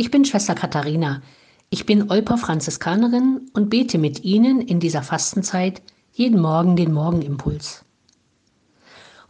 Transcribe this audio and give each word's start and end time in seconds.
Ich 0.00 0.10
bin 0.10 0.24
Schwester 0.24 0.54
Katharina. 0.54 1.20
Ich 1.68 1.84
bin 1.84 2.10
Olper 2.10 2.38
Franziskanerin 2.38 3.50
und 3.52 3.68
bete 3.68 3.98
mit 3.98 4.24
Ihnen 4.24 4.62
in 4.62 4.80
dieser 4.80 5.02
Fastenzeit 5.02 5.82
jeden 6.14 6.40
Morgen 6.40 6.74
den 6.74 6.94
Morgenimpuls. 6.94 7.84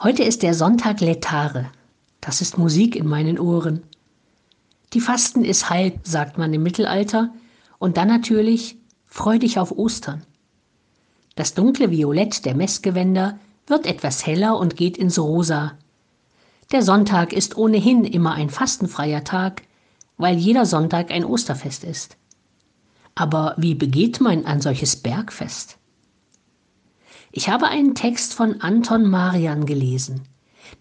Heute 0.00 0.22
ist 0.22 0.44
der 0.44 0.54
Sonntag 0.54 1.00
Letare. 1.00 1.72
Das 2.20 2.40
ist 2.40 2.56
Musik 2.56 2.94
in 2.94 3.08
meinen 3.08 3.40
Ohren. 3.40 3.82
Die 4.92 5.00
Fasten 5.00 5.44
ist 5.44 5.70
Heil, 5.70 5.98
sagt 6.04 6.38
man 6.38 6.54
im 6.54 6.62
Mittelalter. 6.62 7.34
Und 7.80 7.96
dann 7.96 8.06
natürlich 8.06 8.76
freu 9.06 9.40
dich 9.40 9.58
auf 9.58 9.72
Ostern. 9.72 10.22
Das 11.34 11.54
dunkle 11.54 11.90
Violett 11.90 12.44
der 12.44 12.54
Messgewänder 12.54 13.40
wird 13.66 13.86
etwas 13.86 14.24
heller 14.24 14.56
und 14.56 14.76
geht 14.76 14.98
ins 14.98 15.18
Rosa. 15.18 15.72
Der 16.70 16.82
Sonntag 16.82 17.32
ist 17.32 17.56
ohnehin 17.56 18.04
immer 18.04 18.34
ein 18.34 18.50
fastenfreier 18.50 19.24
Tag, 19.24 19.62
weil 20.20 20.36
jeder 20.36 20.66
Sonntag 20.66 21.10
ein 21.10 21.24
Osterfest 21.24 21.82
ist. 21.82 22.16
Aber 23.14 23.54
wie 23.56 23.74
begeht 23.74 24.20
man 24.20 24.44
ein 24.44 24.60
solches 24.60 24.96
Bergfest? 24.96 25.78
Ich 27.32 27.48
habe 27.48 27.68
einen 27.68 27.94
Text 27.94 28.34
von 28.34 28.60
Anton 28.60 29.08
Marian 29.08 29.66
gelesen, 29.66 30.22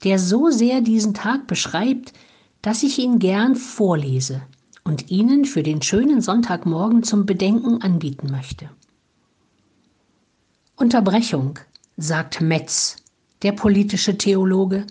der 0.04 0.20
so 0.20 0.50
sehr 0.50 0.82
diesen 0.82 1.14
Tag 1.14 1.48
beschreibt, 1.48 2.14
dass 2.62 2.84
ich 2.84 3.00
ihn 3.00 3.20
gern 3.20 3.56
vorlese 3.56 4.42
und 4.84 5.10
Ihnen 5.12 5.46
für 5.46 5.64
den 5.64 5.82
schönen 5.82 6.22
Sonntagmorgen 6.22 7.04
zum 7.04 7.26
Bedenken 7.26 7.82
anbieten 7.82 8.32
möchte. 8.32 8.70
Unterbrechung, 10.76 11.60
sagt 11.98 12.42
Metz, 12.42 12.98
der 13.42 13.52
politische 13.52 14.18
Theologe, 14.18 14.88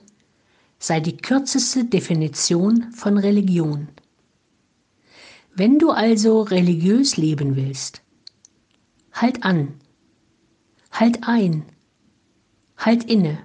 sei 0.79 1.01
die 1.01 1.17
kürzeste 1.17 1.85
Definition 1.85 2.93
von 2.93 3.19
Religion. 3.19 3.89
Wenn 5.59 5.81
du 5.81 5.91
also 5.91 6.43
religiös 6.43 7.17
leben 7.17 7.57
willst, 7.57 8.03
halt 9.13 9.43
an, 9.43 9.75
halt 10.93 11.27
ein, 11.27 11.65
halt 12.77 13.03
inne, 13.03 13.43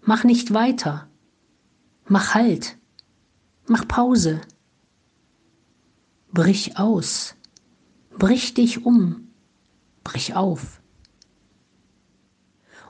mach 0.00 0.24
nicht 0.24 0.54
weiter, 0.54 1.10
mach 2.06 2.32
Halt, 2.32 2.78
mach 3.66 3.86
Pause, 3.86 4.40
brich 6.32 6.78
aus, 6.78 7.34
brich 8.18 8.54
dich 8.54 8.86
um, 8.86 9.28
brich 10.04 10.36
auf. 10.36 10.80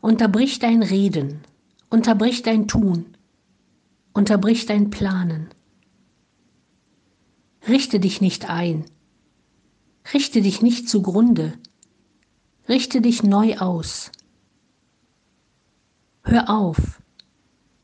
Unterbrich 0.01 0.61
dein 0.61 0.85
Reden, 0.85 1.41
unterbrich 1.89 2.43
dein 2.43 2.69
Tun, 2.69 3.17
unterbrich 4.13 4.67
dein 4.67 4.91
Planen. 4.91 5.51
Richte 7.71 8.01
dich 8.01 8.21
nicht 8.21 8.51
ein, 8.51 8.85
richte 10.13 10.43
dich 10.43 10.61
nicht 10.61 10.89
zugrunde, 10.89 11.53
richte 12.69 13.01
dich 13.01 13.23
neu 13.23 13.59
aus. 13.59 14.11
Hör 16.25 16.51
auf, 16.51 17.01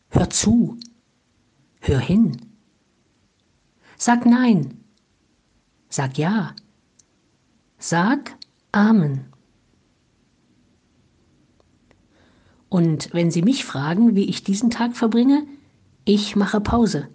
hör 0.09 0.29
zu, 0.29 0.77
hör 1.79 2.01
hin. 2.01 2.37
Sag 3.97 4.27
Nein, 4.27 4.83
sag 5.89 6.19
Ja, 6.19 6.57
sag 7.79 8.37
Amen. 8.73 9.27
Und 12.69 13.15
wenn 13.15 13.31
Sie 13.31 13.43
mich 13.43 13.65
fragen, 13.65 14.17
wie 14.17 14.25
ich 14.25 14.43
diesen 14.43 14.71
Tag 14.71 14.97
verbringe, 14.97 15.47
ich 16.05 16.35
mache 16.35 16.61
Pause. 16.61 17.09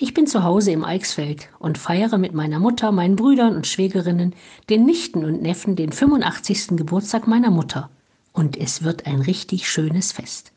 Ich 0.00 0.14
bin 0.14 0.28
zu 0.28 0.44
Hause 0.44 0.70
im 0.70 0.84
Eichsfeld 0.84 1.48
und 1.58 1.76
feiere 1.76 2.18
mit 2.18 2.32
meiner 2.32 2.60
Mutter, 2.60 2.92
meinen 2.92 3.16
Brüdern 3.16 3.56
und 3.56 3.66
Schwägerinnen, 3.66 4.32
den 4.70 4.84
Nichten 4.84 5.24
und 5.24 5.42
Neffen 5.42 5.74
den 5.74 5.90
85. 5.90 6.76
Geburtstag 6.76 7.26
meiner 7.26 7.50
Mutter. 7.50 7.90
Und 8.32 8.56
es 8.56 8.84
wird 8.84 9.06
ein 9.06 9.20
richtig 9.20 9.68
schönes 9.68 10.12
Fest. 10.12 10.52